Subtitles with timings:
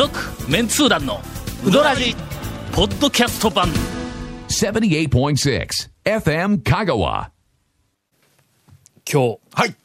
[0.00, 0.18] 続
[0.50, 1.20] メンツー団の
[1.62, 2.16] ウドラジ
[2.72, 3.68] ポッドキャスト版
[4.48, 7.28] 78.6 FM Kagawa.
[9.04, 9.79] 今日はい。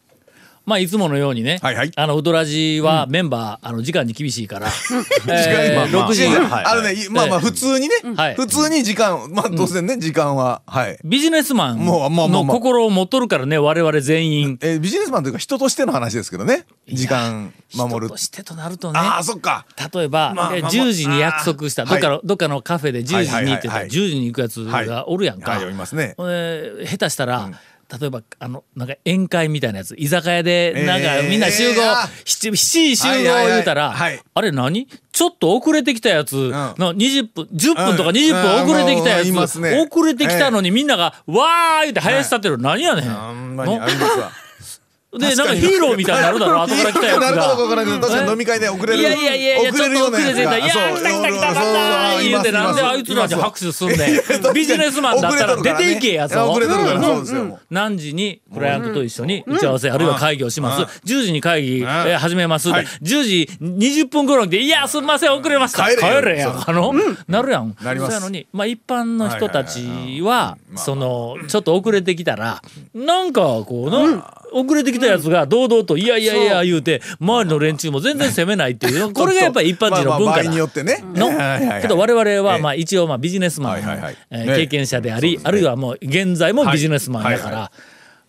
[0.66, 1.92] まあいつものようにね、はいはい。
[1.96, 4.68] あのウドラジはメンバー、あの時間に厳しいから、
[5.30, 8.36] えーまあまあ6時、あのね、いまあまあ普通にね、はい。
[8.36, 10.98] 普通に時間、まあ当然ね、時間は、はい。
[11.04, 14.58] ビジネスマンのまあ心を持っとるからね我々全員。
[14.62, 16.66] えービジネスマンというか人としての話ですけどね。
[16.88, 18.08] 時間守る。
[18.08, 18.18] 人と。
[18.18, 19.00] してとなるとね。
[19.00, 19.66] ああ、そっか。
[19.94, 20.72] 例えば、えまあまあ。
[20.72, 21.86] 10時に約束した。
[21.86, 26.16] どっかの、どっかのカフェで10時にって言ったら、はいはいはいはい10時に行くやつがおるやんか、はい、読みますね。
[26.18, 27.50] ほんで下手したら、
[28.00, 29.96] 例えばあのなんか宴会みたいなやつ。
[29.98, 31.30] 居酒屋でなんかえー。
[31.30, 33.48] みんな集合、あ 7, 7時集合はいはいはい。
[33.48, 34.22] 言うたら、はい。
[34.34, 34.88] あれ何？
[35.12, 36.36] ちょっと遅れてきたやつ。
[36.36, 38.16] の20分10分とかうん。
[38.16, 39.24] 20分遅れてきたやうん。
[39.24, 39.88] 言いますつ、ね。
[39.90, 43.10] 遅れてきたのにみんながわー言って林立ってる、何やねん。
[43.10, 44.32] ほんまにありますわ。
[45.18, 47.76] でなんかヒーローみたいになるだろ後 から来たやつなるかどうか。
[47.76, 49.00] からないけど、確かに飲み会で遅れる。
[49.00, 57.60] いやいやいやいや遅れるようないや来た来た来たそうそうそう言うてなんであいつらに拍手すんねんビジネスマンだったら出ていけやぞ遅れとるから、そうですよ。
[57.70, 66.94] 何時にクライアントと一緒に打ち合わせあるいは会議をします10時に会議えー始めますはい10時20分頃に来て「いやすんません遅れました」帰れよ帰れやそうあの
[67.28, 72.62] なるやんなりますそうやのにまあ一般の人たちはそのちょっと遅れてきたら
[72.94, 80.50] なんかこうな遅れてきたやつが堂々と「いやいやいや」言うて周りの連中も全然責めないっていう これがやっぱり一般人の文化だ。
[81.14, 81.28] の。
[81.28, 82.62] はいはいはいけど我々はええ。
[82.62, 83.82] まあ一応まあビジネスマン
[84.32, 87.72] え経験者でありあるいはもう現在もビジネスマンだから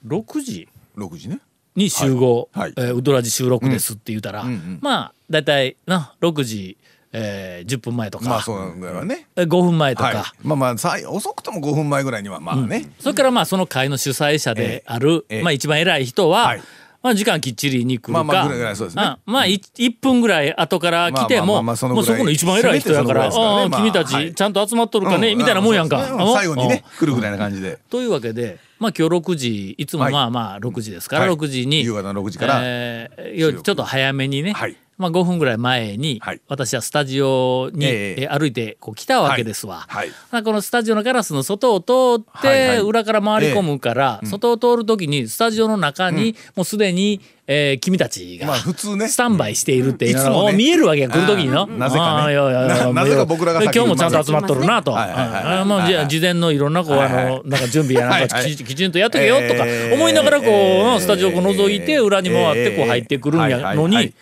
[0.06, 1.41] 6時？6時ね。
[1.75, 2.48] に集合。
[2.55, 6.77] えーウドラジ収録ですって言うたらんうんまあ大体な6時
[7.19, 8.28] えー10分前とか。
[8.28, 9.27] まあそうだよね。
[9.36, 10.14] えー5分前とはい。
[10.14, 10.33] か。
[10.42, 12.91] まあまあ、さい遅くとも5分前ぐらいには、まあね。
[13.00, 15.42] それからまあその会の主催者であるええ。
[15.42, 16.62] まあ一番偉い人ははい。
[17.03, 19.03] まあ時間きっちりに来るかまあまあぐらいぐらいそうですね。
[19.03, 23.71] あまあい1分ぐらい後から来てもあまあそこの一番偉い人やからね。
[23.77, 24.31] 君たはい。
[24.33, 26.03] ちちゃんと集まっとるかねみたいなもんやんか。
[26.03, 26.98] うそう最後にねうん。
[26.98, 27.78] 来るぐらいな感じで。
[27.91, 30.12] というわけで、まあ、今日6時いつもはい。
[30.12, 31.34] まあまあ6時ですから、はい。
[31.34, 36.41] 6時に夕方の6時からえーちょっと早めにね、はいまあ、5分ぐらい前に、はい。
[36.49, 39.84] 私はスタジオに、え歩いてこう来たわけですわ。
[39.89, 40.09] はい。
[40.31, 42.79] まあこのスタジオのガラスの外を通って、はいはい。
[42.81, 49.07] 裏から回り込むから、外を通る時にスタジオの中に、もうすでに、えー君たちがまあ普通ね。
[49.07, 51.67] スタンバイしているっていうの見えるわけや来る時にの。
[51.67, 52.34] なぜかね。
[52.34, 54.93] ななぜか僕らが先に今日もちゃんと集まっとるなと。
[54.93, 55.43] はいはいはいはい。
[55.59, 57.25] あーまあじゃあ事前のいろんなこうあはいはい。
[57.27, 58.57] のなんか準備やなんかはいはい。
[58.57, 60.97] きちんとやっとけよとかえー思いながらこえー。
[60.97, 64.15] うスタジオを覗いて裏に回ってこうえー入ってくるんやのにはいはいはい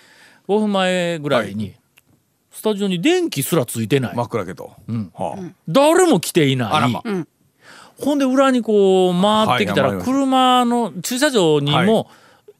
[0.48, 1.74] 5分前ぐらいに
[2.50, 4.16] スタジオに電気すらついてない。
[4.16, 4.72] 真っ暗けと。
[5.14, 5.52] はあ。
[5.68, 6.72] 誰も来ていない。
[6.72, 7.02] あらま。
[8.00, 12.10] ほんで裏にこう回ってきたら車の駐車場にも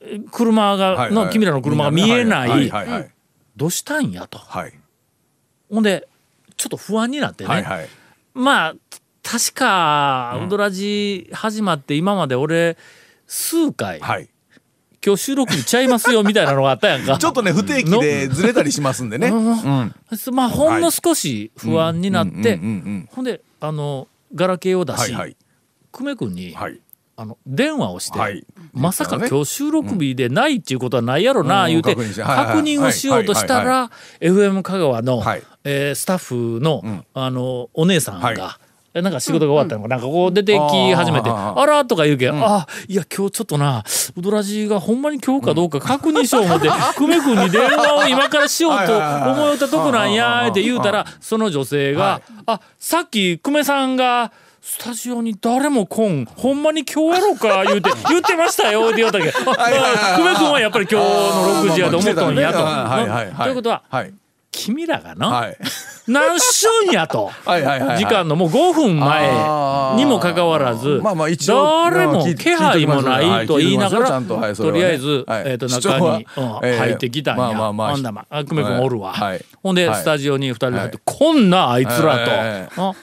[0.00, 1.12] え車がはいはい。
[1.12, 2.70] の君らの車が見えなはい
[3.56, 4.38] どうしたんやと。
[4.38, 4.72] はい。
[5.70, 6.08] ほんで
[6.56, 7.50] ちょっと不安になってね。
[7.50, 7.88] はいはい。
[8.34, 8.74] まあ
[9.22, 12.76] 確かウドラジ始まって今まで俺
[13.26, 14.28] 数回はい
[15.04, 17.16] 今日収録にちゃいますよみたいなのがあったやんか。
[17.18, 19.28] ちょっとね不定期でずれたりしますんでね。
[19.28, 19.94] うん。
[20.32, 23.08] まあほんの少し不安になってうんうんうんうん。
[23.12, 25.36] ほんであのガラケーを出しはいはい。
[25.92, 26.80] 久米君にはい。
[27.16, 28.44] あの電話をして、はい。
[28.72, 31.70] まさか今日収録日でないっていうことはないやろな、うん。
[31.70, 33.90] 言うて、確認をしようとしたら
[34.20, 35.42] FM 香川の、はい。
[35.62, 38.36] えースタッフの,、あのお姉さんが、はい。
[38.36, 38.63] え
[39.02, 43.82] なんか仕事が終わったのか、なんかこう出てき始めて「ああら」とか言うけん「あいや今日ちょっとな
[44.16, 54.30] ウドラジがほんまに今日かどうか確認しよう思って久米君に電話を今からしようと思うたとこなんや」って言うたらその女性が「あさっき久米さんが」
[54.62, 63.42] スタジオに誰も来んほんまに今日やろうか言うて 言ってましたよって言うたけど 久米君はやっぱり今日の6時やと思っとんやと。
[63.42, 64.14] ということははい。
[64.50, 65.56] 君らがな、はい
[66.06, 67.30] 何しゅんやと。
[67.44, 75.42] 時間のもう5分前にもかかわらず誰も気配もないと言いながらとりあえずはい。
[75.46, 76.26] えーと中に
[76.78, 77.72] 入ってきたんや。
[77.72, 78.44] まあんだまあ。
[78.44, 79.12] 久米君おるわ。
[79.12, 79.44] はい。
[79.62, 80.00] ほんではい。
[80.00, 82.68] スタジオに2人で入ってこんなあいつらはい。
[82.74, 82.94] とあ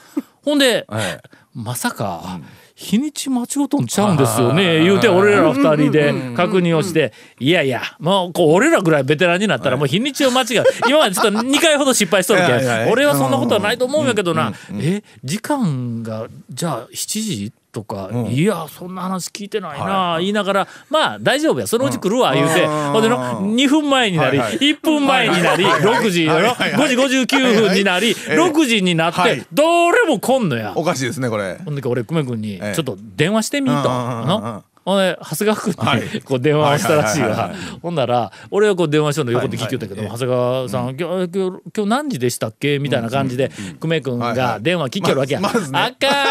[0.44, 1.20] ほんではい。
[1.54, 2.40] まさか
[2.82, 10.64] 日にち間違うとんちゃうんですよね言うて俺ら二人で確認をしていやいやもうこう俺らぐらいベテランになったらもう日にちを間違う。
[10.88, 12.88] 今までちょっと2回ほど失敗しとるけはいはいはい。
[12.88, 21.66] ん俺はそんなことはないと思うんやけどなえ時間がじゃあ7時とか、いやそんな話聞いてないな、言いながらまあ大丈夫や。
[21.66, 24.58] そのうち来るわ言うて、ほんでの2分前になり、はいはい。
[24.58, 29.46] 1分前になり、はいはい6時やろ、はいはい5時59分になり、ええ6時になって、はい。
[29.52, 30.74] どれも来んのや。
[30.76, 31.58] おかしいですねこれ。
[31.64, 32.74] ほんで俺久米君にええ。
[32.74, 37.50] ちょっと電話してみと、長谷川君にこう電話をしたらしいわ。
[37.80, 42.78] ほんなら俺はこう電話しようの横で聞きよったけど長谷川さん今日今日今日何時でしたっけ？
[42.78, 43.50] みたいな感じで
[43.80, 45.40] 久米君が電話聞きよるわけや。
[45.42, 45.76] あかん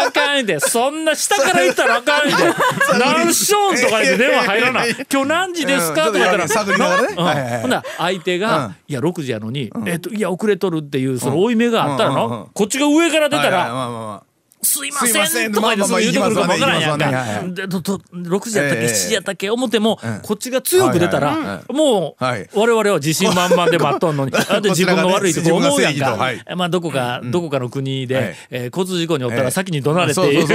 [0.08, 2.32] あかんってそんな下から言ったらあかんって
[2.98, 4.90] 何しょんとか言って電話入らない。
[5.10, 6.06] 今日何時ですか？
[6.06, 7.16] とか言ったらね。
[7.62, 12.48] ほんなら相手が「いや6時やのに、えっといや遅れとる」っていうその負い目があったらの？
[12.52, 14.31] こっちが上から出たらまあまあまあ
[14.64, 15.26] 「すいません。
[15.26, 17.42] せん」とか言うてくるかからんやんか。
[17.48, 18.84] でとと6時やったっけ？
[18.84, 18.86] ええ。
[18.86, 19.50] 7時やったっけ？
[19.50, 22.48] 思ってもこっちが強く出たらはもうはい。
[22.54, 24.32] 我々は自信満々で待っとんのに。
[24.36, 26.16] あと自分が悪いとこ思うやんか。
[26.56, 28.06] まあどこかどこかの国はい。
[28.06, 29.50] でえー交通事故におったらええ。
[29.50, 30.52] 先に怒鳴れてあると同じ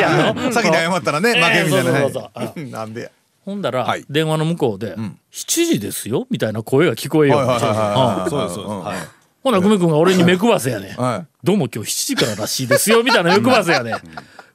[0.00, 0.52] やんの？
[0.52, 2.30] 先に謝ったらね負けみたいなええそうそうそう。
[2.34, 3.08] はいなんでや。
[3.44, 4.04] ほんだらはい。
[4.08, 4.94] 電話の向こうで
[5.34, 7.70] 「7時ですよ」みたいな声が聞こえようになってう
[8.28, 8.30] ん。
[8.30, 8.84] そうですそう
[9.42, 10.96] ほな久米君が俺に目くばせやねん。
[10.96, 11.26] はい。
[11.42, 13.94] どうも今日7時かららしいですよみたいな目くばせやねん。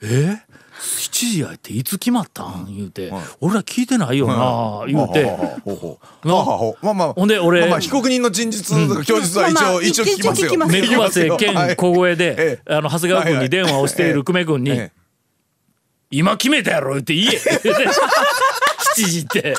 [0.01, 0.41] え
[0.79, 2.67] ？7時やっていつ決まったん？
[2.73, 3.11] 言うて。
[3.41, 5.25] 俺ら聞いてないよな言うて。
[5.25, 10.57] まあまあほんで俺まあまあ被告人の陳述とか供述は一まあまあ応一応聞きますよ。
[10.67, 14.91] 目くばせ兼小声でえあの長谷川君に電話をしている久米君にええ
[16.11, 17.27] 「今決めたやろ」言って言え。
[18.97, 19.53] 7時って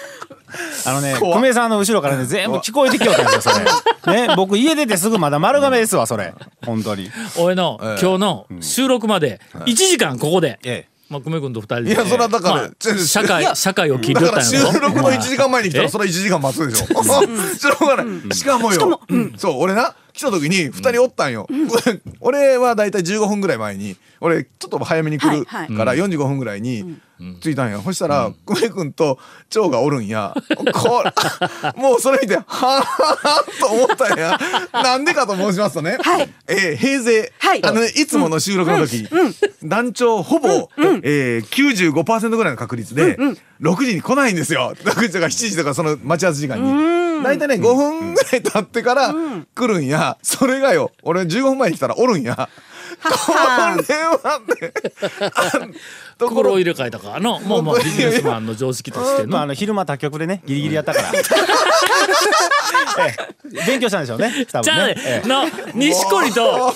[0.86, 3.54] あのね久米さんの後ろからね全部聞こえてきよったんですよ
[4.02, 4.26] それ。
[4.26, 6.34] ね僕家出てすぐまだ丸亀ですわそれ。
[6.64, 7.10] 本当に。
[7.38, 8.00] 俺のええ。
[8.00, 10.98] 今日の収録まで1時間ここでええ。
[11.08, 16.86] まあ久米君と二人でいやそれはだからまあ社会社会を切りだからよったんやろ収録の1時間前に来たえらそれは1時間待つでしょ。
[16.92, 18.34] しょうがない。
[18.34, 19.00] しかもよ。
[19.38, 21.46] そう俺な来た時に2人おったんよ。
[22.20, 25.68] 俺はだいたい15分ぐらい前に俺ちょっと早めに来るかはい。
[25.70, 26.96] ら45分ぐらいに
[27.40, 27.80] 着いたんや。
[27.80, 29.18] そしたら久米君と
[29.50, 30.34] 長がおるんや。
[30.74, 31.12] これ
[31.80, 34.38] もうそれ見てはぁと思ったんや。
[34.72, 35.98] なんでかと申しますとね。
[36.00, 36.28] はい。
[36.48, 37.64] えー平成はい。
[37.64, 39.06] あのねいつもの収録の時
[39.62, 40.68] 団長ほぼ
[41.02, 43.16] えー95%ぐらいの確率で
[43.60, 44.74] 6時に来ないんですよ。
[44.82, 49.14] 6時とか7時とかその待ち合わせ時間に大体ね5分ぐらい経ってから
[49.54, 50.16] 来るんや。
[50.22, 52.48] それがよ俺15分前に来たらおるんや。
[53.02, 55.74] これはね
[56.18, 61.12] 心を入れ替えたかのもうもうビジネスマンの常識としてまあ、あのの昼間他局でねギリギリやったから、
[63.06, 63.14] え
[63.54, 63.66] え。
[63.66, 65.28] 勉強したんでしょうね多じゃあね分ね、ええ。
[65.28, 65.44] の
[65.74, 66.72] 錦織との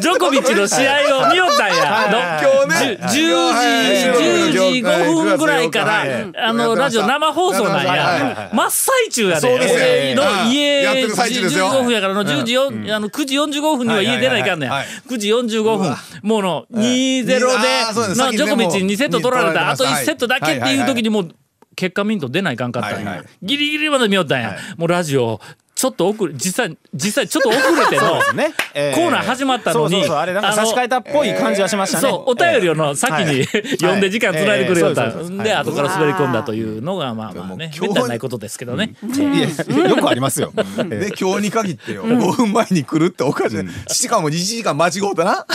[0.00, 2.08] ジョコビッチの試合を見よったんや。
[2.10, 2.18] の
[2.66, 8.50] 今日ねじゅ10時10時5分ぐらいからあのラジオ生放送なんや。
[8.52, 9.40] 真っ最中やで。
[9.40, 9.80] そうですよ。
[9.80, 11.68] 俺のはい家やってる最中ですよ。
[11.68, 15.96] 15分やからの10時よあの9時45分には家出ないかんねいはい9時45分。
[16.22, 21.34] もうの2-0でのジョコビッチに2セット取られたあともう1セットだけっていう時にもう
[21.76, 23.24] 結果ミント出ないかんかったんや。
[23.42, 24.56] ギリギリまで見よったんや。
[24.76, 25.40] もうラジオ
[25.78, 30.04] ちょっと遅れ実際実際ちょっと 遅れてのね、ええコーナー始まったのに。
[30.04, 30.26] 差
[30.66, 33.46] し替えたっぽい感じはしましたね、そうお便りをの先に、はい
[33.76, 35.10] 読んで時間つないでくれよった、はい。
[35.10, 43.94] ええそうで後から滑り込んだというのがまあまあねめったにないことですけどね、いやよくありますよ、ええで今日に限ってよ5分前に来るっておかしい。
[43.94, 45.46] しかも1時間間違うたな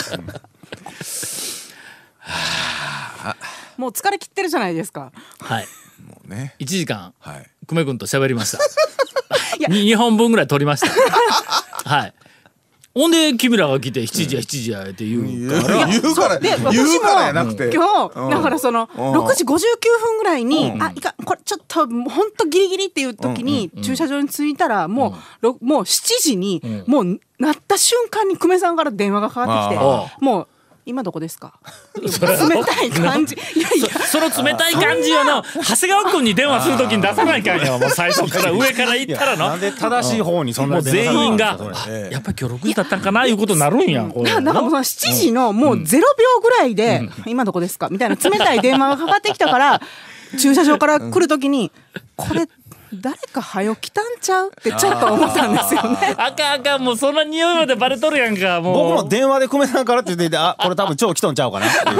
[3.76, 5.12] もう疲れ切ってるじゃないですか。
[5.40, 5.66] はい。
[6.06, 6.54] もうね。
[6.58, 7.50] 1時間はい。
[7.66, 8.58] 久米君と喋りました。
[9.60, 9.68] や。
[9.68, 10.88] に2本分ぐらい取りました。
[11.88, 12.14] はい。
[12.94, 17.70] ほんで君らが来て7時や7時やって言うから、言うからで言私うからやもなくて。
[17.74, 18.28] 今うん。
[18.28, 19.56] 日だからその6時59
[20.00, 30.16] 分ぐらいにあいかんこれちょっともうほんとギリギリっていう時に駐車場に着いたらもうろもう7時にもうなった瞬間に久米さんから電話がかかってきてあ。
[30.20, 30.48] もう
[30.86, 31.54] 今どこですか？
[32.00, 32.08] 冷
[32.64, 33.34] たい感じ。
[33.56, 33.88] いやいや。
[34.06, 39.48] その冷たい感じをの長谷川君に電話するときに出さないかんよもう最初から上から行ったらの。
[39.48, 41.44] なんで正しい方にそんなもう全員が
[42.10, 46.00] やっぱり今日6時だったんかないうことになるんやななんかもうその7時のもう0秒
[46.42, 49.80] ぐらいで「今どこですか?」みたいな冷たい電話がかかってきたから
[50.38, 51.70] 駐車場から来る時に
[52.16, 52.46] 「これ
[52.92, 56.14] 誰か早来たんちゃう?」ってちょっと思ったんですよね。
[56.18, 58.90] あかんあかんもうそんな匂いまでバレとるやんかもう。
[58.96, 61.96] 僕も電話で久米さんからって言っていてあこれ多分超来とんちゃうかなっていう。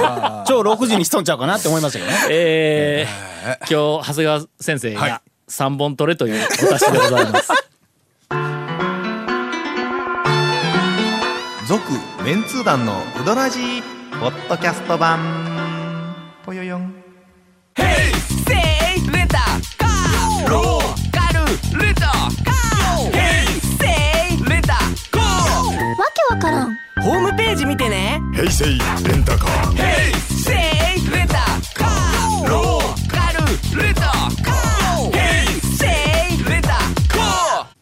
[0.47, 2.17] 超6時に来とんちゃうかなって思いましたけどね。
[2.29, 5.09] えー、今日長谷川先生はい。
[5.11, 7.51] が3本取れというお達しでございます。
[11.67, 11.81] 続
[12.23, 13.81] メンツー団のウドラジー
[14.19, 15.44] ポッドキャスト版
[28.55, 29.77] ね平成レンタカー
[30.29, 31.33] せいレタ
[31.73, 35.85] カーローカルレタカーヘイセ
[36.35, 37.75] イレタカー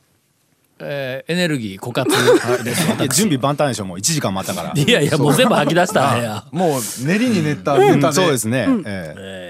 [0.80, 2.10] えー、ネルギー枯渇
[3.14, 3.98] 準備万端でしょもう。
[4.00, 4.82] 1時間待ったから。
[4.82, 6.16] いやいやもう全部吐き出した。
[6.16, 6.44] んや。
[6.52, 8.14] もう練りに練ったネタで。
[8.14, 9.16] そうですね、え。
[9.18, 9.43] えー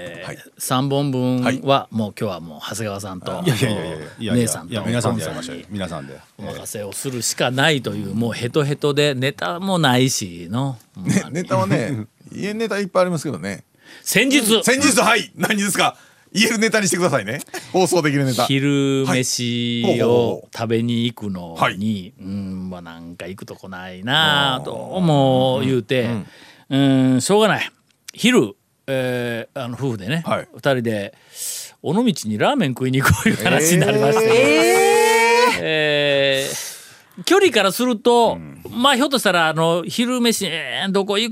[0.64, 5.66] 3本分はもう今日はもう長谷川さんと姉さんと皆さんに。
[5.68, 6.18] 皆さんで。
[6.38, 10.78] お任せをするしかないというもうヘトヘトでネタもないしの。
[10.96, 13.64] ねネタはね家ネタいっぱいありますけどね。
[14.02, 14.64] 先日。
[14.64, 15.30] 先日はい。
[15.36, 15.98] 何ですか？
[16.32, 17.40] 言えるネタにしてくださいね。
[17.70, 18.46] 放送できるネタ。
[18.46, 21.76] 昼飯をほ食べに行くのはい。
[21.76, 26.08] に、うんまあなんか行くとこないなあともう言うて
[26.70, 27.70] うんしょうがない。
[28.14, 30.48] 昼、えーあの夫婦でね、はい。
[30.54, 31.14] 二人で
[31.82, 36.74] 尾道にラーメン食いに行こういう話になりまして、えー。
[37.24, 38.38] 距離からすると、
[38.70, 41.30] まあひょっとしたらあの昼飯、えーどこ行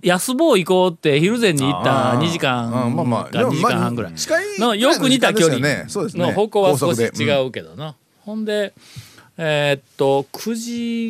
[0.00, 0.06] く？
[0.06, 3.24] 安坊行こうって昼前に行った2時間あーまあまあ。
[3.26, 4.12] か2時間半ぐらい。
[4.58, 5.60] のよく似た距離。
[5.88, 8.72] の方向は少し違うけどな、ほんで
[9.38, 10.54] えーっと9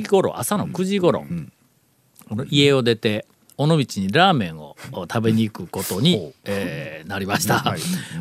[0.02, 1.24] 時頃朝の9時頃、
[2.50, 3.24] 家を出て
[3.60, 7.64] 尾道にラーメンを食べに行くことに、えーなりました、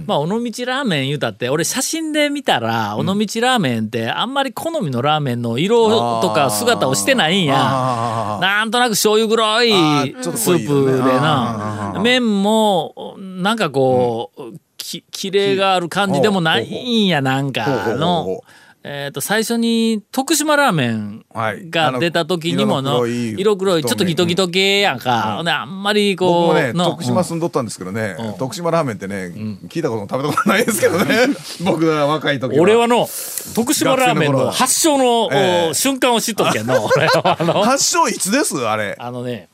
[0.08, 7.55] まあ尾道ラーメン言うたって俺写真で見たら尾道ラーメンってあんまり好みのラーメンの色とか姿をしてないんや。
[7.58, 18.41] あなんとなく醤油黒いスープであな麺もなんかこうききれいがある感じでもないんやなんかの
[18.83, 18.88] う。
[18.88, 21.69] えー、と最初に徳島ラーメンはい。
[21.69, 28.15] が出た時にもあのい色黒いちょっとギトギト系やんか、ほんであんまりこうの徳島住んどったんですけどね。
[28.39, 29.33] 徳島ラーメンってね
[29.67, 31.27] 聞いたことも食べたことないですけどね。
[31.65, 32.62] 僕が若い時は。
[32.62, 33.07] 俺はの
[33.55, 35.69] 徳島ラーメンの発祥の、ええ。
[35.71, 36.74] お瞬間を知っとるけんの。
[36.86, 37.63] 俺はあの。
[37.63, 38.57] 発祥いつです？
[38.65, 38.95] あれ。
[38.98, 39.50] あのね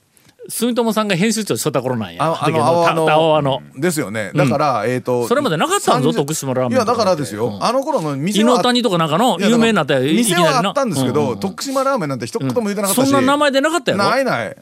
[0.50, 2.24] 住友さんが編集長しとった頃なんや。
[2.24, 3.62] あの泡たた泡の。
[3.76, 4.32] のですよね。
[4.36, 7.48] だからえっとそれまでなかったんぞ30徳島ラーメンいやだからですよ。
[7.48, 7.64] うん。
[7.64, 11.40] あの頃の店伊は能谷とかなんかの有名になった店はあったんですけううどん。
[11.40, 13.10] 徳島ラーメンなんて一言も言ってなかったし。
[13.10, 14.04] そんな名前でなかったやろ？
[14.04, 14.58] ないない。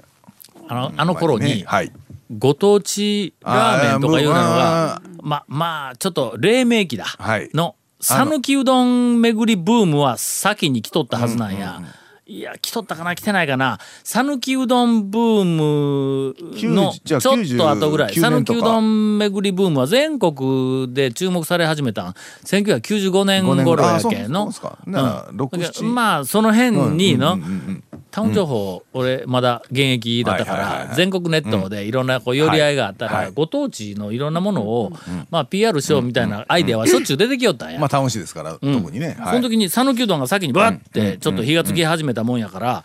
[0.68, 1.92] あのあの頃に、ねはい。
[2.38, 7.06] ご当地ラーメンとかいうのがあままあちょっと黎明期だ。
[7.06, 7.50] はい。
[7.54, 11.82] の讃岐うどん巡りブームは先に来とったはずなんや。
[12.26, 13.16] いや来とったかな？
[13.16, 13.80] 来てないかな？
[14.06, 16.34] 讃岐うどんブーム
[16.74, 18.14] の90じゃあちょっと後ぐらい。
[18.14, 22.14] 99讃岐うどん巡りブームは全国で注目され始めたん。
[22.46, 24.46] 1995年頃やけんの。
[24.46, 34.94] うん6 7まあその辺にの、うんうんうんうんタウン情報、俺まだ現役だったから全国ネットでいろんなこう寄り合いがあったらご当地のいろんなものを
[35.32, 37.80] まあ PR しようみたいなアイデアはしょっちゅう出てきよったんや。
[37.80, 37.98] まあ。
[37.98, 39.16] 楽しいですから特にね。
[39.20, 39.36] はい。
[39.36, 42.84] その時に讃岐うどんが先にバッてちょっと火がつき始めたもんやから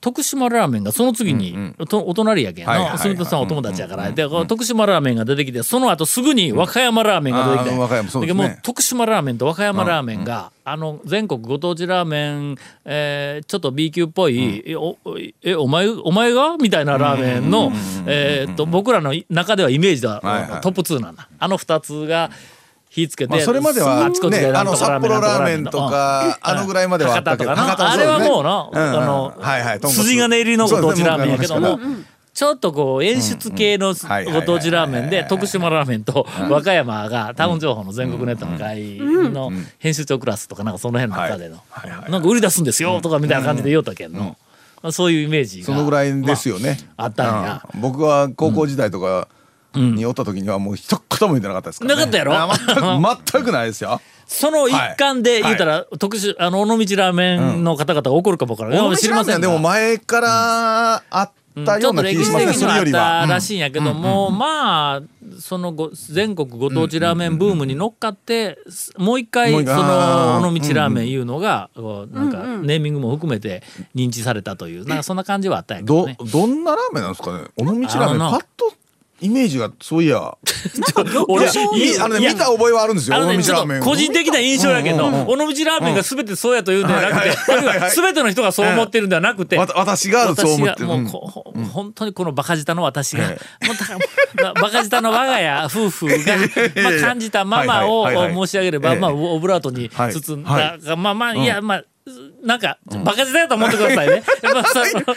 [0.00, 2.92] 徳島ラーメンがその次にとお隣やけんはいはいはい。
[2.92, 4.10] の住田さんお友達やから。
[4.12, 7.76] でこう徳島ラーメンが出てきてその後すぐに和歌山ラーメンが出てきて。
[7.76, 8.32] うですね。
[8.32, 14.96] もう徳島ラーメンと和歌山ラーメンがあの全国ご当地ラーメンえーちょっと B 級っぽいえお
[15.42, 16.56] えお前お前が？
[16.58, 17.72] みたいなラーメンの
[18.66, 20.60] 僕らの中ではイメージでははいはい。
[20.60, 21.28] トップ2なんだ。
[21.40, 22.30] あの2つが
[23.02, 27.82] 火つけてまあそれまではあちこちでねあの札幌ラーメンとかあのぐらいまではあったけど博多とかな。
[27.82, 31.78] 博多もあれはもうな、あの、はいはい筋金入りのご当地ラーメンやけども
[32.38, 33.94] ちょっとこう演出系の
[34.32, 41.58] ご当地ラーメンで徳島ラーメンと和歌山がタウン情報の全国ネットの会の編集長クラスとかなんかその辺の中での。
[42.08, 44.36] なんか売り出すんですよとかみたいな感じで言おったけんの。
[44.82, 46.78] まあそういうイメージがそのぐらいですよね。
[46.96, 47.62] まああったんや。
[47.74, 47.80] うん。
[47.80, 49.26] 僕は高校時代とか
[49.78, 51.96] におった時にはもう一言も言ってなかったですからね。
[51.96, 52.34] なかったやろ？
[52.34, 54.00] あ全くないですよ。
[54.26, 59.40] その一環で言うたら特殊あの尾道ラーメンの方々が怒るかもわからない知りませんが。
[59.40, 61.30] でも前からあっ
[61.64, 62.52] たような気ちょっと歴史がしますね。
[62.52, 63.26] そ的にはあっれよりは。
[63.26, 65.02] たらしいんやけども、まあ
[65.40, 68.58] そのご全国ご当地ラーメンブームに乗っかって、
[68.98, 70.40] もう一回そもう一回あー。
[70.40, 73.62] の尾道ラーメンいうのが、こうなんかネーミングも含めて
[73.94, 76.18] 認知されたというなんかそんな感じはあったんやけどどね。
[76.30, 77.44] どんなラーメンなんですかね？
[77.56, 78.72] 尾道ラーメンパッと
[79.20, 80.36] イメージがそういや。
[81.28, 81.52] 俺あ
[82.08, 90.86] のね見た覚えはあるんですよね、ラーメンと個人的な印象やけど、尾道ラーメンが全てそうやというんではなくて、はいはいはいはい全ての人がそう思ってるんではなくて、わた私がそう思ってる。
[90.86, 93.38] もうこほ本当にこのバカ舌の私が、もう
[94.36, 96.14] だバカ舌の我が家夫婦が、
[96.82, 98.46] まあ、感じたままをはいはいはいはい。
[98.46, 98.98] 申し上げれば、ええ。
[98.98, 100.12] まあ、オブラートにはい。
[100.12, 101.84] 包んだ、はまあまあいやまあ
[102.42, 104.14] なんかバカ舌だと思ってくださいね。
[104.14, 105.14] やっぱそのバ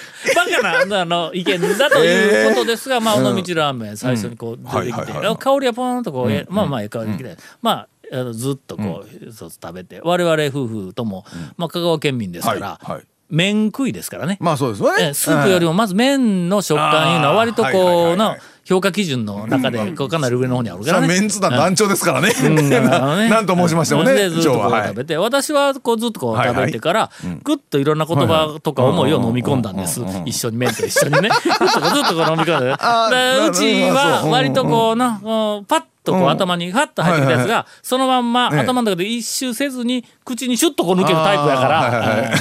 [0.61, 11.25] カなあの意見だということですが、まあ尾道ラーメン最初にこう出てきて、香りはポーンとこう、えまあまあええ香りでまああのずっとこう、そう食べて我々夫婦とも、
[11.57, 13.03] まあ、香川県民ですから、はいはい。
[13.29, 14.37] 麺食いですからね。
[14.41, 15.07] まあそうですよね。
[15.09, 21.07] えスープよりもまず麺の食感いうのは割とこうなはいはい評価基準の中でこうかなり上の方にあるからね。
[21.07, 22.31] メンツ団団長ですからね。
[23.29, 27.09] なんと申しましてもねでずっと食べて、私はこうずっとこう食べてから、
[27.43, 30.01] ぐっといろんな言葉とか思いを飲み込んだんです。
[30.25, 31.29] 一緒に麺と一緒にね。
[31.29, 32.71] ずっとこうずっとこう飲み込んで。
[33.49, 35.19] うちなは割とこうな、
[35.67, 38.59] パッとこう頭にファッと入ってきたやつが、そのまんまええ。
[38.59, 42.31] 頭の中で一周せずに口にシュッとこう抜けるタイプやから、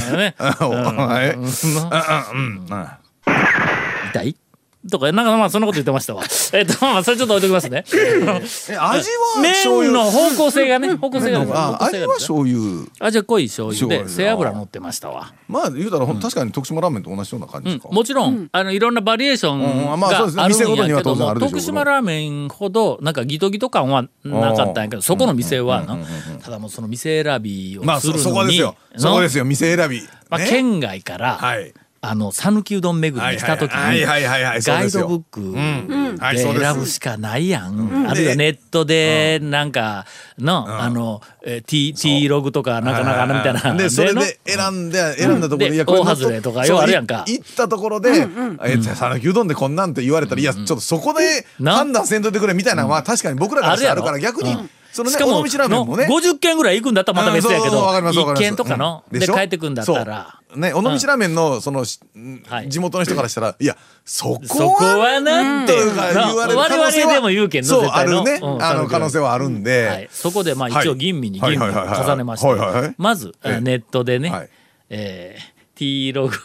[4.10, 4.36] 痛い？
[4.88, 6.22] とか、なんかまあそんなこと言ってましたわ。
[6.54, 7.84] えっと、まあそれちょっと置いときますね。
[7.92, 9.92] え味は醤油。
[9.92, 11.52] 麺の方向性がね、方向性がね。
[11.52, 12.06] あ方向性がね。
[12.06, 12.86] 味は醤油。
[12.98, 15.34] 味は濃い醤油で背脂乗ってましたわ。
[15.48, 25.98] まあ言うたらほん確かに徳島ラーメンと同じような感じうんですか、もちろん、あのいろんなバリエーションがあるんやけども、徳島ラーメンほどなんかギトギト感はなかったんやけどそこの店はな。
[26.42, 28.76] ただもうその店選びをまあするのに、そそこですよ。
[28.96, 29.44] そこですよ。
[29.44, 30.02] 店選び。
[30.30, 30.46] まあ、ね。
[30.48, 34.30] 県外から、はいあの讃岐うどん巡りに来た時にはいはいはい。
[34.30, 36.16] はいはいそうガイドブックん。
[36.18, 40.06] はいで選ぶしかないやん、あるいはネットでなんか
[40.38, 47.24] の、あのえー T, T ログとかなんかなんかあのみたいなでそれので選んで選んだところでいやこれ大外れとかようあるやんか。
[47.26, 48.10] い行ったところで
[48.64, 51.76] 「え讃岐うどんでこんなん」って言われたらいやちょっとそこでな。
[51.76, 54.56] 判断せんといてくれみたいなのは確かに僕らからしたらあるから逆に
[54.92, 56.06] そのしかもね尾道ラーメンもね。
[56.06, 58.42] の50件ぐらい行くんだったらまた別やけどうんそうわかりますわかります。
[58.42, 59.24] 1件とかの、でうん。
[59.24, 59.34] しょ？
[59.34, 60.40] 帰ってくんだったら。
[60.56, 62.00] ね尾道ラーメンのそのし
[62.48, 62.68] はい。
[62.68, 68.40] 地元の人からしたらいやそこそこはなって言われる可能性は我々でも言うけんのそうあるね。
[68.42, 69.62] うんあの可能性はあるんはい。
[69.62, 70.84] で、そこでまあはい。
[70.84, 72.46] 一応吟味に吟味を重ねまして。
[72.46, 72.94] はいはいはい。
[72.98, 73.60] まずええ。
[73.60, 74.48] ネットでね、はい。
[74.90, 76.36] えー T ログ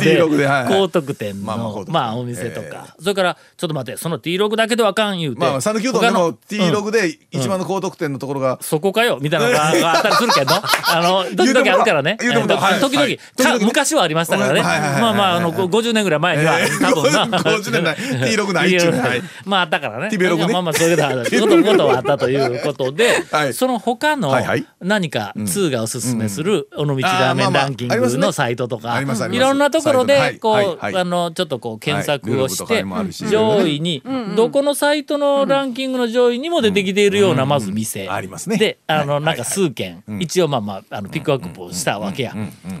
[0.00, 0.74] T ログではいはい。
[0.74, 1.92] 高得点のまあまあ高得点。
[1.94, 2.96] まあお店とか。
[2.98, 10.50] それからちょっと待ってその T ログだけではあかん言うてまあ讃岐うどんでも他の T ログで一番の高得点のところがそこかよみたいなのががあったりするけど
[10.88, 12.16] あの時々あるからね。
[12.20, 13.16] 言うてもらうえー時々はい。
[13.16, 13.64] か時々ね。
[13.66, 14.60] 昔はありましたからね。
[14.60, 17.38] はいはいはいはいまあまああの50年ぐらい前にはえー多分な。
[17.38, 17.96] 50年ない。
[18.30, 18.98] T ログないっちゅうね。
[19.00, 19.22] はい。
[19.44, 20.10] まああったからね。
[20.10, 20.52] T ベログね。
[20.52, 23.54] まあまあそういうことことはあったということで はい。
[23.54, 24.66] その他のはいはい。
[24.80, 29.36] 何か通がおすすめする尾道ラーメンランキングのサイトとかありますあります。
[29.36, 33.28] いろんなところでこうあのちょっとこう検索をしてにもあるし。
[33.28, 34.02] 上位に
[34.36, 38.08] どこのサイトのランキングの上位にも出てきているようなまず店。
[38.08, 38.56] ありますね。
[38.56, 39.22] であのはい。
[39.24, 40.02] なんか数件。
[40.20, 42.34] 一応まあまああのピックアップをしたわけや。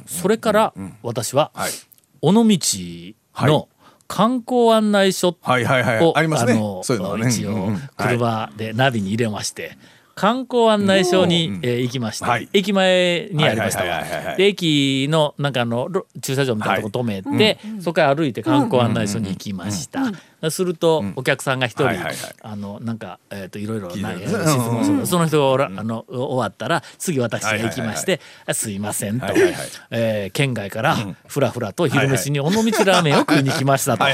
[0.06, 1.70] それから私ははい。
[2.22, 2.44] 尾道
[3.46, 3.68] の
[4.06, 6.04] 観光案内所はいはいはい。
[6.04, 6.54] をありますね。
[6.54, 6.82] の
[7.18, 9.78] 一応車でナビに入れまして
[10.14, 12.26] 観光案内所にえー行きました。
[12.26, 12.48] はい。
[12.52, 13.84] 駅前にありました
[14.36, 20.00] で駅のなんかあのろ駐車場みたいなとこ止めてそこから歩いて観光案内所に行きました
[20.50, 21.90] するとお客さんが一人
[22.42, 25.06] あのなんかえっといろいろ質問する。
[25.06, 29.26] その人がおらあの終わったら次私が行きまして「あすいません」と。
[29.90, 34.04] えー県外からふらふらと昼飯に尾道ラーメンを食いに来ましたと。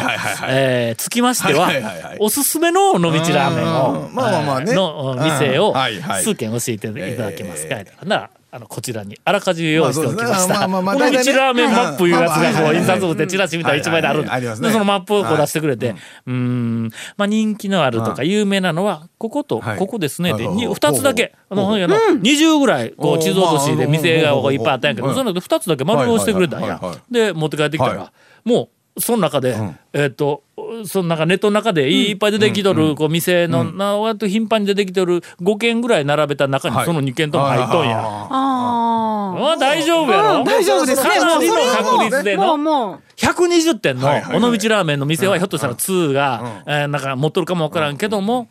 [0.48, 1.70] えーつきましては
[2.18, 4.14] おすすめの尾道ラーメンをうん。
[4.14, 4.72] まあまあまあね。
[4.74, 5.74] の店を
[6.22, 10.54] 数件教えていただけますかならあのこちらにあらかじめ用意しておきました。
[10.54, 15.94] まあまあまあラーメンマップいうやつがこううん印刷物でチラシみたいな一枚であるんはいはいはいありますねでそのマップをこう出してくれて
[16.26, 26.80] うーんまあ人気のあるとか有名なのはこことはいここですねではいはい2つだけあのあの20ぐらいこう地図落としで店がいっぱいあったんやけどはいその中で2つだけ丸をしてくれたんや
[27.10, 28.12] で持って帰ってきたはら
[28.44, 29.56] もうその中で
[29.92, 30.42] えっと
[30.86, 36.86] そのなんかネットの中でいっぱい出てきとるこう店のな割と頻繁に出てきとる5軒ぐらい並べた中にはい。
[36.86, 38.00] その2軒とも入っとんや。
[38.00, 40.38] ああ大丈夫やろ？
[40.38, 41.02] うん大丈夫です。
[41.02, 42.36] ねかなりの確率であ。
[42.38, 43.00] もうのもう。
[43.16, 48.48] 120点の尾道ラーメンの店はひょっとしたら2がえーなんか持っとるかもわからんけども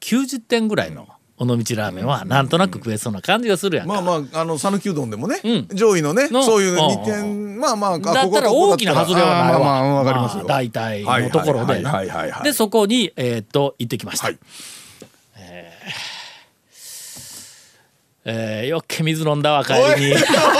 [0.00, 4.00] 90点ぐらいの尾道ラーメンはなんとなく食えそうな感じがするやんか。
[4.00, 5.68] まあまああの讃岐うどんでもね、うん。
[5.76, 6.78] 上位のねのそういううん。
[6.78, 9.58] 2点まあまああだったら大きな外れはないわ。
[9.58, 11.84] まあまあわかりますよ、まあ大体のところで。
[12.42, 14.26] でそこにえーっと行ってきました。
[14.26, 14.38] はい。
[18.28, 20.14] えーよっけ水飲んだわ帰りに。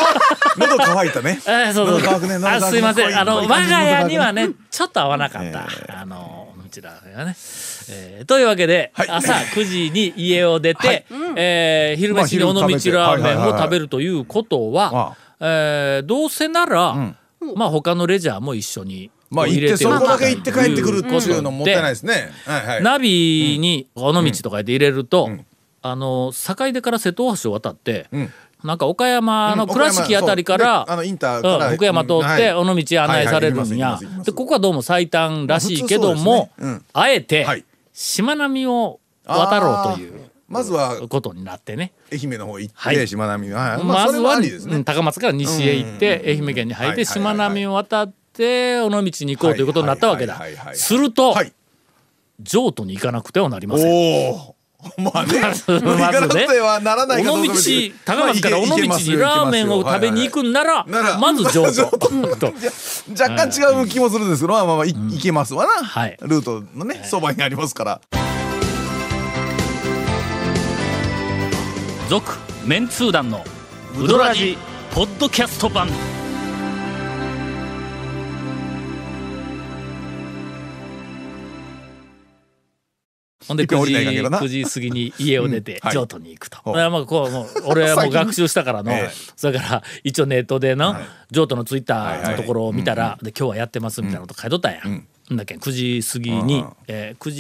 [0.57, 1.41] 喉乾いたね。
[1.47, 3.19] えーそうそうあすいません。
[3.19, 5.67] あの我が家にはねちょっと合わなかった、
[6.01, 7.37] あのうちらがね、
[7.91, 9.09] えーというわけで、はい。
[9.09, 11.05] 朝9時に家を出て、はい。
[11.37, 17.15] えー昼飯に尾道ラーメンを食べるということは、えーどうせなら、
[17.55, 22.83] まあ他のレジャーも一緒にまあ行ってそこだけ行って帰ってくるっていうのもったいないですね、はいはい。
[22.83, 25.31] ナビに尾道とかで入れると、
[25.83, 28.33] あの坂出から瀬戸大橋を渡って、ん
[28.67, 30.87] なんか岡山の倉敷あたりから、そう。
[30.87, 31.69] であのインターから。
[31.69, 32.53] うん福山通ってはい。
[32.55, 33.99] 尾道案内されるんや。
[34.25, 43.39] でここはどうも最短らしいけども、ねうんあえて、はいしまなみを渡ろうというまずはことになってね愛媛の方行って、はいしまま
[44.13, 44.39] ずは、
[44.85, 50.41] 高松から西へ行って愛媛県に入ってしまなみを渡ってて尾道に行こうということになったわけだ
[50.75, 51.53] すると、はい
[52.39, 54.55] 譲渡に行かなくてはなりません
[54.99, 56.47] まあねまずね。
[56.49, 57.55] 尾道
[58.05, 62.53] 高松から尾道にラーメンを食べに行くんならまず譲譲渡と。
[63.19, 65.85] 若干違う気もするんですけどまあまあまあい行けますわな。
[65.85, 66.17] はい。
[66.23, 68.01] ルートのねそばにありますから。
[72.09, 73.45] 続メンツー団の
[73.99, 74.57] ウドラジ
[74.93, 75.89] ポッドキャスト版
[83.49, 84.39] ほんで一遍9降りないかんけ時どな。
[84.41, 89.11] 9時過ぎに家を出てはい譲渡に行くと、まあこうもう俺はもう学習したからの、ええ。
[89.37, 91.05] それから一応ネットでの、はい。
[91.31, 94.73] 譲渡のツイッターのところを見たら、で今日はやってますみたいなこと書いとったん。
[94.75, 94.81] や。
[95.29, 97.31] だっけ9時過ぎに、うんえー9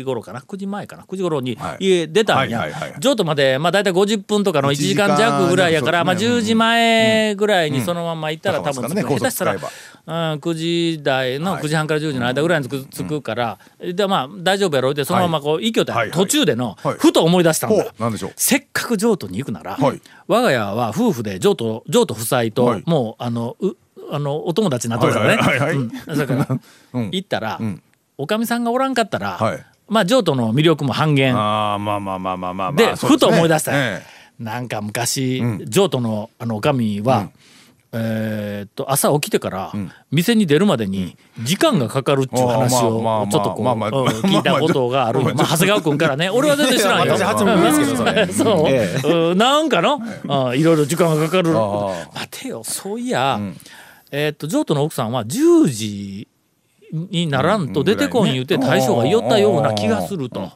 [0.00, 2.68] 時頃かな？9時前かな？9時頃にはい家出たんや、
[2.98, 9.56] 譲渡までまあ大体50分とかの1時間弱ぐらいやから、まあ、一時間10時前ぐらいにそのまま行ったら多分下手したら、
[10.10, 11.62] 9時台のはい。
[11.62, 15.94] 9時半から10時の間ぐらいに着く,、着くからでまあ大丈夫やろうってそのままこう行きよったん。
[15.94, 16.18] やはいはい。
[16.18, 16.94] 途中での、はい。
[16.98, 18.32] ふと思い出したんほだうなんでしょう。
[18.36, 20.00] せっかく譲渡に行くなら、はい。
[20.26, 22.82] 我が家は夫婦で譲渡譲渡夫妻と、はい。
[22.86, 23.76] もうあのう
[24.10, 26.46] あのお友達になっとるからね、だから、
[26.94, 27.10] うん。
[27.12, 27.82] 行ったら、ん。
[28.18, 29.64] おかみさんがおらんかったら、はい。
[29.88, 31.36] まあ譲渡の魅力も半減。
[31.36, 32.86] ああまあまあまあまあまあまあ。
[32.86, 33.72] でふと思い出した。
[34.38, 35.64] なんか昔、ん。
[35.66, 37.30] 譲渡のあのおかみは、
[37.92, 39.72] えーっと朝起きてから、
[40.10, 51.52] 店に出るまでに時間がかかるっていう話をちょっとこう、聞いたことがあるまあ長谷川君からね 俺は全然知らんよ私初耳ですけど そう、えうんなんかの、あいろいろ時間がかかる。
[51.56, 53.40] あ待てよそういや、
[54.12, 56.28] えーっと譲渡の奥さんは10時
[56.92, 60.50] にならんと出てこん言うて大将が言ったような気がすると。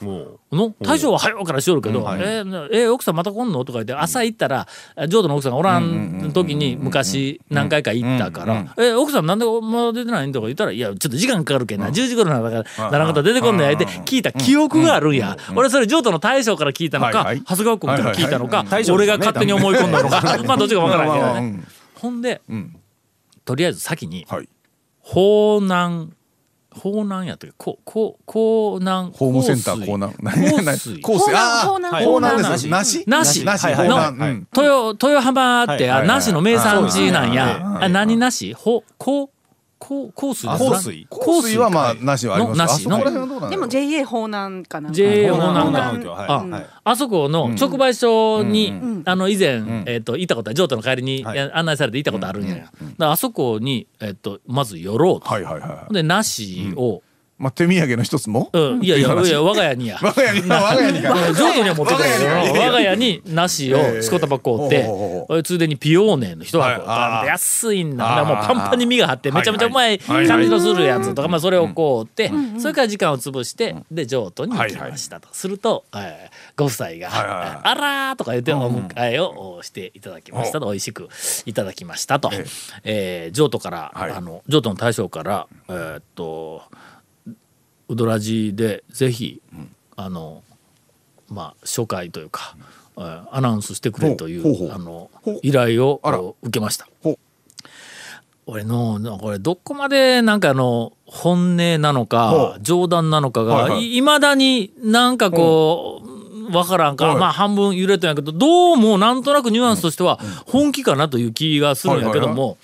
[0.52, 0.74] の？
[0.82, 4.66] 大将は早うからしよるけど「えーえー奥さんまた来んの?」とか言って朝行ったら
[5.08, 11.88] 浄土の奥さんがおらん時に昔何回か行ったから「えー奥さんなんでまだ出てないん?」とか言ったら「いやちょっと時間かかるけんな。
[11.88, 13.06] 10時頃なんだからならん。
[13.06, 15.36] かったら出てこんのや」って聞いた記憶があるんや。
[15.56, 17.40] 俺それ浄土の大将から聞いたのかはいはい。
[17.40, 18.90] 長谷川君から聞いたのかはいはい。
[18.90, 20.20] 俺が勝手に思い込んだのか。
[20.46, 21.32] まあどっちかわからんけどね。
[21.40, 21.66] うん。
[21.94, 22.76] ほんでん。
[23.44, 24.48] とりあえず先にはい。
[25.00, 26.10] 方南
[26.80, 27.82] 方南やったっけこう
[28.26, 31.00] こう江南ホームセンター香コーナー香水。
[31.00, 31.36] 香 水。
[31.36, 32.20] あ港南あコー。
[32.20, 32.52] ナーはい。
[32.52, 32.68] です。
[32.68, 34.12] なしなしなしはいはいコーナはい。
[34.12, 34.48] ーうん。
[34.56, 39.30] 豊豊浜ってはいあはい梨の名産地なんはいやはいあ何なしほここ
[40.14, 42.58] 香水あ香水香水はまあなしはあります。
[42.58, 42.96] のなしの。
[42.96, 44.90] あそこら辺はどうなんだろうでも JA 方南かな。
[44.90, 46.66] JA 方方南南東京はいあはい。
[46.84, 51.36] あそこの直売所に、んあの以前、えっと行ったことは譲渡の帰りに、はい。
[51.36, 55.92] や案内されて行ったことあるんや、だからあそこに、えっとまず寄ろうと、はいはいはい。
[55.94, 57.02] で梨を、
[57.36, 58.48] まあ手土産の一つも？
[58.52, 58.82] うん。
[58.84, 59.98] いやいやいや我が家にや。
[60.00, 60.48] 我が家に。
[60.48, 61.14] 我が家にか。
[61.32, 62.26] 譲渡には持ってくるけど。
[62.60, 67.26] 我が家に梨をしこたばこうってほうほうほうおいついでにピオーネの一箱はい。
[67.28, 68.24] 安いんだ。
[68.24, 75.28] もうパンパンに身が張ってめちゃめちゃうまいはい感じのするやつとかまあそれをこうってそれから時間を潰してで譲渡に行きましたと。
[75.32, 80.66] するとえーご夫妻がはいはいはい「あら」とか言ってお迎えをしていただきましたと。
[80.66, 81.08] 美味しく
[81.46, 82.30] いただきましたと。
[82.84, 84.12] えー譲渡からはい。
[84.12, 86.62] あの譲渡の大将からえーっと
[87.94, 89.40] ウドラジでぜひ、
[89.96, 90.42] あの
[91.28, 92.56] まあ初回というか、
[92.96, 95.10] えーアナウンスしてくれといほうあの
[95.42, 96.00] 依頼を
[96.42, 96.86] 受けました。
[98.46, 102.60] 俺のなこれどこまでなんかあの本音なのほかう。
[102.60, 103.70] 冗談なのかはいはい。
[103.70, 106.02] がいまだになんかこ
[106.50, 112.58] うわからんかまあ半分揺れたんやけどどうもなんとなくニュアンスとしては本気かなという気がするんやけども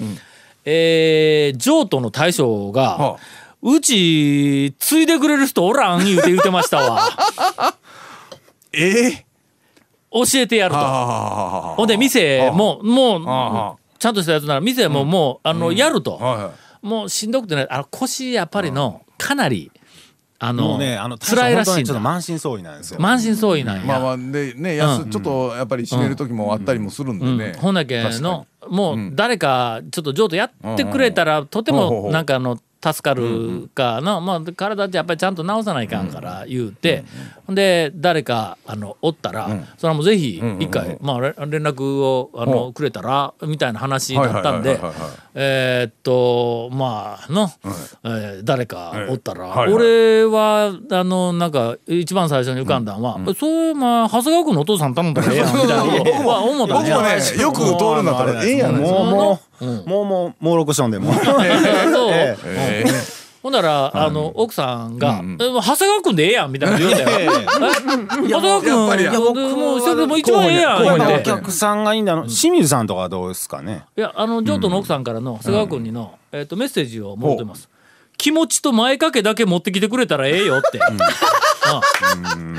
[0.67, 3.19] えー譲渡の大将が、は
[3.63, 7.09] うち継いでくれる人おらん言うて言うてましたわ。
[8.73, 9.27] ええ。
[10.13, 10.81] 教えてやると。
[10.81, 16.19] あほんで店ももあうちゃんとしたやつなら店ももうあのやると。
[16.83, 19.71] もうしんどくてねあの腰やっぱりのかなり
[20.39, 23.01] あものうねあの辛いらしいんちょっとだ満身創痍なんですよ。
[23.01, 27.39] 満身創痍なんまあやまあでねやすちょっとやっぱり締める時もあったりもするんでうん。
[27.39, 37.05] ねほんだけのもう誰かちょっと譲渡やってくれたらとてもなんかあの助かるかの、まあ、体ってやっぱりちゃんと治さないかんから言うて、
[37.47, 44.95] ほんで誰かあのおったら、それはもうぜひ一回、まあ、れ連絡をあのくれたらみたいな話だったんではいはいはい。
[44.95, 47.49] はいはいえーっとまあの、
[48.05, 49.73] えー誰かおったら、はいはい。
[49.73, 55.85] 俺はあのなんか一番最初に浮かんだんは、そういうまあ長谷川君のお父さん頼んだらええやんみたいな。
[55.85, 61.11] 僕もねよく通るんだったらええやないですかもうもうもうもうもう録しとんでも。
[61.11, 62.37] う そう、え
[63.43, 67.09] ほんなら、あの奥さんが「えもう長谷川君でええやん」みたいな言うんだよ。
[67.21, 67.61] え長
[68.19, 71.23] 谷川君やっぱりやいや僕もうそれも一番ええやんおて。
[71.25, 73.85] 客さんがいいんだの清水さんとかどうですかね。
[73.97, 77.71] いやあの譲渡の奥さんからの長谷川君にの、えっ、とメッセージをもらってます。
[78.19, 80.79] 気持ちと前掛けだけ持ってきてくれたらええよって。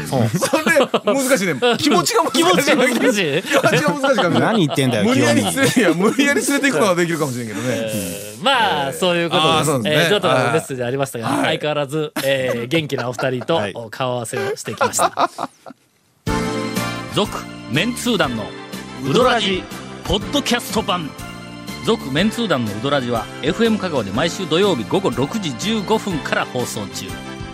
[0.07, 1.55] それ難しいね。
[1.77, 2.43] 気持ちが難しい。
[2.43, 3.43] 気持ち難しい？
[3.43, 7.91] 気持ちが難しいかもしれない何言ってんだよ無理やり清連れいや無理やり連れていくのはできるかもしれんけどね。
[8.43, 9.89] まあ、そういうことです。
[9.89, 13.73] えーちょっとメはいッセージありましたが、相変わらず、えー 元気なお二人と、はい。
[13.91, 15.29] 顔合わせをしてきました。
[17.13, 17.29] 続、
[17.71, 18.45] メンツー団の
[19.07, 19.63] ウドラジ
[20.05, 21.09] ポッドキャスト版。
[21.85, 25.49] 続メンツー団のウドラジは FM 香川で毎週土曜日午後6時
[25.81, 27.07] 15分から放送中。